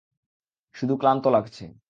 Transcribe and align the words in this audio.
শুধু 0.75 0.93
ক্লান্ত 0.97 1.27
লাগছে। 1.27 1.65